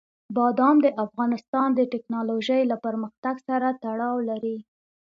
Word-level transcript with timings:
بادام 0.35 0.75
د 0.85 0.87
افغانستان 1.05 1.69
د 1.75 1.79
تکنالوژۍ 1.93 2.61
له 2.71 2.77
پرمختګ 2.85 3.35
سره 3.47 3.67
تړاو 3.83 4.17
لري. 4.29 4.57